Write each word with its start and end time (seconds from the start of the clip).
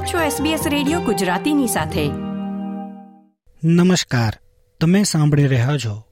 આપ 0.00 0.06
છો 0.06 0.44
SBS 0.44 0.68
radio 0.68 1.00
ગુજરાતીની 1.00 1.66
સાથે. 1.66 2.10
નમસ્કાર. 3.64 4.38
તમે 4.80 5.02
સાંભળી 5.04 5.46
રહ્યા 5.46 5.76
છો 5.76 6.04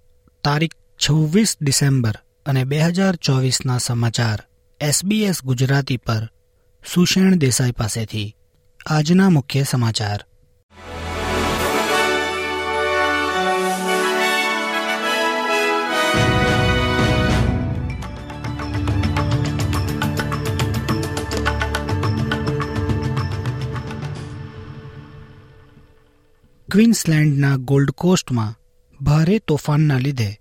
તારીખ 0.45 0.73
છવ્વીસ 0.75 1.57
ડિસેમ્બર 1.63 2.19
અને 2.47 2.65
બે 2.65 2.79
હજાર 2.79 3.17
ચોવીસના 3.17 3.79
સમાચાર 3.79 4.39
SBS 4.89 5.35
ગુજરાતી 5.45 5.97
પર 5.97 6.31
સુષેણ 6.95 7.35
દેસાઈ 7.35 7.73
પાસેથી. 7.73 8.37
આજના 8.87 9.31
મુખ્ય 9.31 9.63
સમાચાર. 9.63 10.25
ક્વીન્સલેન્ડના 26.73 27.57
ગોલ્ડ 27.57 27.91
કોસ્ટમાં 27.91 28.55
ભારે 29.01 29.39
તોફાનના 29.39 29.99
લીધે 29.99 30.41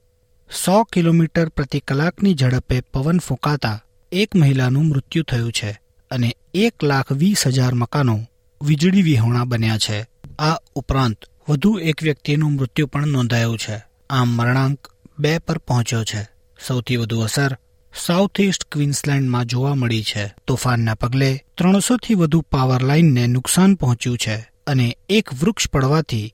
સો 0.66 0.84
કિલોમીટર 0.84 1.50
પ્રતિ 1.50 1.80
કલાકની 1.80 2.36
ઝડપે 2.36 2.81
પવન 2.81 3.20
ફૂંકાતા 3.20 3.84
એક 4.12 4.36
મહિલાનું 4.36 4.86
મૃત્યુ 4.86 5.23
થયું 5.23 5.52
છે 5.52 5.81
અને 6.12 6.36
એક 6.53 6.84
લાખ 6.84 7.12
વીસ 7.12 7.48
હજાર 7.48 7.73
મકાનો 7.73 8.20
વીજળી 8.62 9.02
વિહોણા 9.02 9.44
બન્યા 9.44 9.77
છે. 9.77 10.08
આ 10.40 10.58
ઉપરાંત 10.76 11.17
વધુ 11.50 11.80
એક 11.80 12.03
વ્યક્તિનું 12.03 12.52
મૃત્યુ 12.52 12.88
પણ 12.88 13.08
નોંધાયું 13.08 13.58
છે. 13.58 13.84
આમ 14.09 14.28
મરણાંક 14.28 14.91
બે 15.20 15.38
પર 15.38 15.58
પહોંચ્યો 15.58 16.03
છે. 16.03 16.28
સૌથી 16.67 16.95
વધુ 16.95 17.20
અસર 17.20 17.58
સાઉથ 18.05 18.39
ઇસ્ટ 18.39 18.64
ક્વીન્સલેન્ડમાં 18.72 19.45
જોવા 19.45 19.75
મળી 19.75 20.03
છે. 20.03 20.34
તોફાનના 20.48 20.95
પગલે 20.95 21.45
ત્રણસોથી 21.58 22.14
વધુ 22.14 22.41
પાવર 22.41 22.83
લાઇનને 22.83 23.28
નુકસાન 23.28 23.75
પહોંચ્યું 23.75 24.17
છે. 24.17 24.56
અને 24.68 24.98
એક 25.10 25.34
વૃક્ષ 25.34 25.70
પડવાથી 25.70 26.34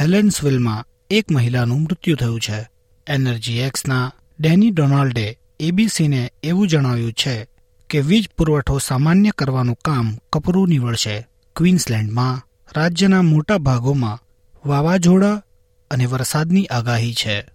હેલેન્સવિલમાં 0.00 0.84
એક 1.10 1.30
મહિલાનું 1.30 1.82
મૃત્યુ 1.82 2.16
થયું 2.16 2.40
છે. 2.40 2.68
એનર્જી 3.06 3.58
એક્સના 3.58 4.12
ડેની 4.40 4.70
ડોનાલ્ડે 4.70 5.38
એબીસીને 5.60 6.32
એવું 6.42 6.68
જણાવ્યું 6.68 7.12
છે 7.12 7.46
કે 7.90 8.00
વીજ 8.00 8.28
પુરવઠો 8.38 8.78
સામાન્ય 8.78 9.30
કરવાનું 9.30 9.78
કામ 9.84 10.18
કપરું 10.32 10.68
નીવડશે. 10.68 11.26
ક્વીન્સલેન્ડમાં 11.56 12.42
રાજ્યના 12.76 13.22
મોટા 13.22 13.58
ભાગોમાં 13.58 14.22
વાવાઝોડા 14.68 15.42
અને 15.90 16.06
વરસાદની 16.06 16.66
આગાહી 16.66 17.14
છે. 17.14 17.48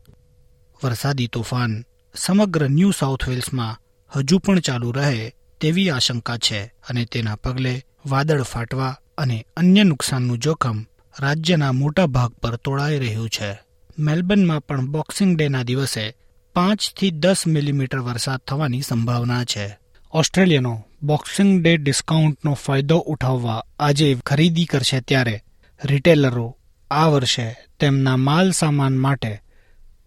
વરસાદી 0.83 1.27
તોફાન 1.27 1.85
સમગ્ર 2.15 2.69
ન્યૂ 2.69 2.91
સાઉથ 2.91 3.29
વેલ્સમાં 3.29 3.79
હજુ 4.15 4.39
પણ 4.39 4.59
ચાલુ 4.59 4.91
રહે 4.91 5.35
તેવી 5.61 5.89
આશંકા 5.89 6.37
છે 6.37 6.63
અને 6.63 7.05
તેના 7.05 7.35
પગલે 7.35 7.83
વાદળ 8.05 8.43
ફાટવા 8.43 8.97
અને 9.17 9.45
અન્ય 9.57 9.83
નુકસાનનું 9.83 10.37
જોખમ 10.37 10.85
રાજ્યના 11.19 11.71
મોટા 11.71 12.05
ભાગ 12.05 12.31
પર 12.31 12.55
તોળાઈ 12.55 12.99
રહ્યું 12.99 13.29
છે. 13.29 13.59
મેલબર્નમાં 13.99 14.61
પણ 14.61 14.87
બોક્સિંગ 14.87 15.37
ડેના 15.37 15.63
દિવસે 15.63 16.15
પાંચથી 16.53 17.11
દસ 17.11 17.47
મિલીમીટર 17.47 17.99
વરસાદ 17.99 18.39
થવાની 18.39 18.81
સંભાવના 18.81 19.43
છે. 19.43 19.77
ઓસ્ટ્રેલિયનો 20.13 20.83
બોક્સિંગ 21.03 21.63
ડે 21.63 21.77
ડિસ્કાઉન્ટનો 21.77 22.53
ફાયદો 22.53 22.97
ઉઠાવવા 22.97 23.63
આજે 23.79 24.17
ખરીદી 24.25 24.65
કરશે 24.65 25.01
ત્યારે 25.01 25.43
રિટેલરો 25.85 26.57
આ 26.91 27.07
વર્ષે 27.07 27.55
તેમના 27.79 28.17
માલ 28.17 28.51
સામાન 28.51 28.97
માટે 28.97 29.41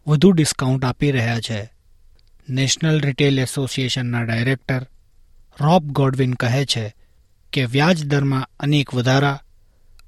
વધુ 0.07 0.33
ડિસ્કાઉન્ટ 0.33 0.85
આપી 0.85 1.11
રહ્યા 1.11 1.41
છે. 1.41 1.71
નેશનલ 2.51 3.01
રિટેલ 3.01 3.39
એસોસિએશનના 3.39 4.23
ડાયરેક્ટર 4.23 4.87
રોબ 5.61 5.85
ગોડવિન 5.85 6.35
કહે 6.35 6.65
છે 6.65 6.95
કે 7.55 7.65
વ્યાજદરમાં 7.65 8.49
અનેક 8.61 8.95
વધારા 8.95 9.41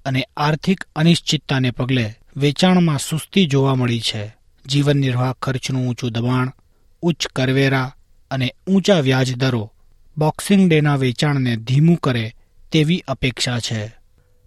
અને 0.04 0.28
આર્થિક 0.36 0.84
અનિશ્ચિતતાને 0.96 1.70
પગલે 1.70 2.14
વેચાણમાં 2.36 2.98
સુસ્તી 2.98 3.46
જોવા 3.46 3.74
મળી 3.74 4.00
છે. 4.00 4.36
જીવન 4.66 4.96
નિર્વાહ 4.96 5.32
ખર્ચનું 5.32 5.88
ઊંચું 5.88 6.12
દબાણ, 6.12 6.52
ઉચ્ચ 7.02 7.26
કરવેરા 7.26 7.94
અને 8.30 8.54
ઊંચા 8.66 9.00
વ્યાજ 9.00 9.36
દરો 9.36 9.72
બોક્સિંગ 10.18 10.70
ડેના 10.70 10.96
વેચાણને 10.96 11.56
ધીમું 11.56 11.96
કરે 11.96 12.34
તેવી 12.72 13.04
અપેક્ષા 13.08 13.58
છે. 13.58 13.94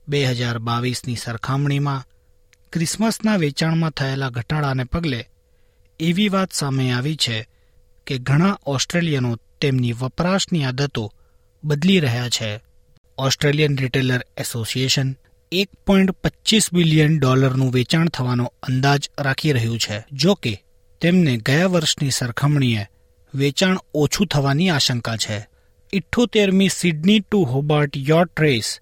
બે 0.08 0.26
હજાર 0.26 0.60
બાવીસની 0.60 1.16
સરખામણીમાં 1.16 2.06
ક્રિસમસના 2.74 3.36
વેચાણમાં 3.36 3.92
થયેલા 3.92 4.30
ઘટાડાને 4.30 4.84
પગલે 4.84 5.26
એવી 6.00 6.30
વાત 6.30 6.54
સામે 6.54 6.92
આવી 6.92 7.16
છે 7.16 7.48
કે 8.08 8.18
ઘણા 8.18 8.60
ઓસ્ટ્રેલિયનો 8.66 9.36
તેમની 9.36 9.94
વપરાશની 9.94 10.64
આદતો 10.64 11.14
બદલી 11.64 12.00
રહ્યા 12.00 12.30
છે. 12.30 12.69
ઓસ્ટ્રેલિયન 13.20 13.78
રિટેલર 13.78 14.26
એસોસિએશન 14.38 15.16
એક 15.52 15.70
પોઈન્ટ 15.88 16.12
પચીસ 16.12 16.74
બિલિયન 16.74 17.20
ડોલરનું 17.20 17.74
વેચાણ 17.74 18.10
થવાનો 18.10 18.54
અંદાજ 18.64 19.10
રાખી 19.20 19.52
રહ્યું 19.52 19.80
છે, 19.80 20.04
જો 20.12 20.34
કે 20.34 20.64
તેમને 21.02 21.38
ગયા 21.38 21.66
વર્ષની 21.66 22.12
સરખામણીએ 22.12 22.88
વેચાણ 23.36 23.78
ઓછું 23.94 24.28
થવાની 24.28 24.70
આશંકા 24.70 25.18
છે. 25.18 25.48
ઇઠ્ઠોતેરમી 25.94 26.70
Sydney 26.70 27.20
to 27.20 27.44
Hobart 27.44 27.98
yacht 27.98 28.42
race 28.42 28.80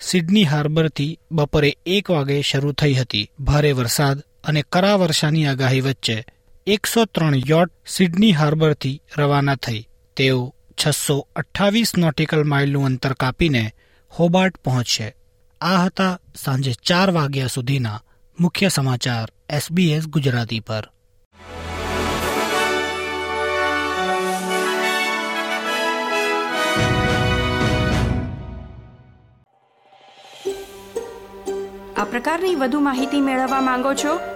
Sydney 0.00 0.44
હાર્બરથી 0.44 1.18
બપોરે 1.32 1.76
એક 1.86 2.10
વાગે 2.10 2.42
શરૂ 2.42 2.72
થઈ 2.72 2.94
હતી. 2.94 3.30
ભારે 3.40 3.72
વરસાદ 3.72 4.18
અને 4.44 4.62
કરા 4.62 4.94
વર્ષાની 4.94 5.46
આગાહી 5.46 5.80
વચ્ચે 5.80 6.24
એકસો 6.66 7.04
ત્રણ 7.04 7.34
યોટ 7.46 7.70
સિડની 7.86 8.32
હાર્બરથી 8.32 9.02
રવાના 9.18 9.56
થઈ. 9.56 9.88
તેઓ 10.16 10.54
છસો 10.78 11.28
અઠ્ઠાવીસ 11.36 11.96
નોટિકલ 11.96 12.44
માઇલનું 12.44 12.84
અંતર 12.84 13.12
કાપીને 13.12 13.72
હોબાર્ટ 14.18 14.56
પહોંચશે 14.56 15.16
આ 15.60 15.84
હતા 15.84 16.18
સાંજે 16.34 16.72
ચાર 16.72 17.10
વાગ્યા 17.10 17.46
સુધીના 17.46 18.00
મુખ્ય 18.40 18.68
સમાચાર 18.68 19.28
એસબીએસ 19.50 20.06
ગુજરાતી 20.06 20.60
પર. 20.60 20.84
આ 31.96 32.04
પ્રકારની 32.04 32.54
વધુ 32.54 32.80
માહિતી 32.80 33.20
મેળવવા 33.20 33.60
માંગો 33.60 33.94
છો 33.94 34.35